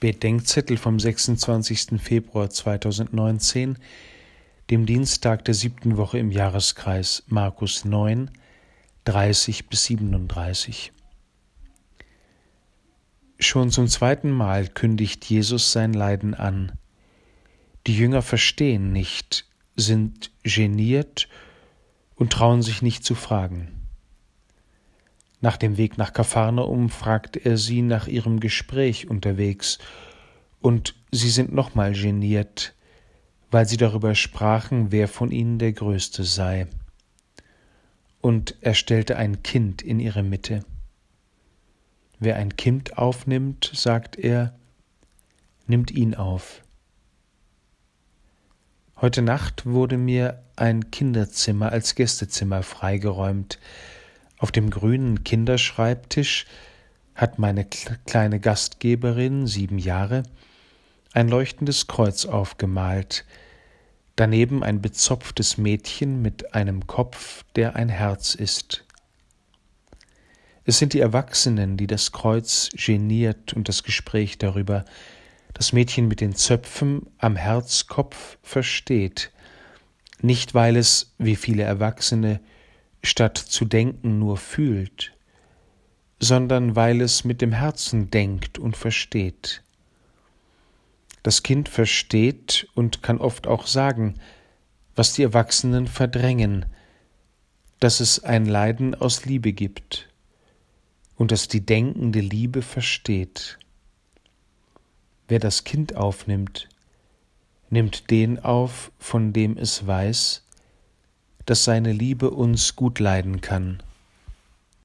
[0.00, 2.00] Bedenkzettel vom 26.
[2.00, 3.78] Februar 2019,
[4.70, 8.30] dem Dienstag der siebten Woche im Jahreskreis Markus 9,
[9.04, 10.92] 30 bis 37.
[13.38, 16.72] Schon zum zweiten Mal kündigt Jesus sein Leiden an.
[17.86, 21.28] Die Jünger verstehen nicht, sind geniert
[22.14, 23.83] und trauen sich nicht zu fragen.
[25.44, 29.76] Nach dem Weg nach Kapharnaum fragt er sie nach ihrem Gespräch unterwegs,
[30.62, 32.74] und sie sind nochmal geniert,
[33.50, 36.66] weil sie darüber sprachen, wer von ihnen der Größte sei.
[38.22, 40.64] Und er stellte ein Kind in ihre Mitte.
[42.18, 44.58] Wer ein Kind aufnimmt, sagt er,
[45.66, 46.62] nimmt ihn auf.
[48.98, 53.58] Heute Nacht wurde mir ein Kinderzimmer als Gästezimmer freigeräumt,
[54.38, 56.46] auf dem grünen Kinderschreibtisch
[57.14, 60.24] hat meine kleine Gastgeberin, sieben Jahre,
[61.12, 63.24] ein leuchtendes Kreuz aufgemalt,
[64.16, 68.84] daneben ein bezopftes Mädchen mit einem Kopf, der ein Herz ist.
[70.64, 74.84] Es sind die Erwachsenen, die das Kreuz geniert und das Gespräch darüber,
[75.52, 79.30] das Mädchen mit den Zöpfen am Herzkopf versteht,
[80.20, 82.40] nicht weil es, wie viele Erwachsene,
[83.04, 85.12] statt zu denken nur fühlt,
[86.18, 89.62] sondern weil es mit dem Herzen denkt und versteht.
[91.22, 94.20] Das Kind versteht und kann oft auch sagen,
[94.94, 96.66] was die Erwachsenen verdrängen,
[97.80, 100.08] dass es ein Leiden aus Liebe gibt
[101.16, 103.58] und dass die denkende Liebe versteht.
[105.28, 106.68] Wer das Kind aufnimmt,
[107.70, 110.43] nimmt den auf, von dem es weiß,
[111.46, 113.82] dass seine Liebe uns gut leiden kann.